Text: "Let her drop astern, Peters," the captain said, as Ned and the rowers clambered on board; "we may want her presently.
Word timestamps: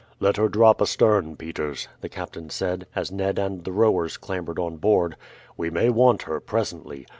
"Let 0.19 0.37
her 0.37 0.49
drop 0.49 0.81
astern, 0.81 1.35
Peters," 1.35 1.87
the 1.99 2.09
captain 2.09 2.49
said, 2.49 2.87
as 2.95 3.11
Ned 3.11 3.37
and 3.37 3.63
the 3.63 3.71
rowers 3.71 4.17
clambered 4.17 4.57
on 4.57 4.77
board; 4.77 5.15
"we 5.55 5.69
may 5.69 5.91
want 5.91 6.23
her 6.23 6.39
presently. 6.39 7.05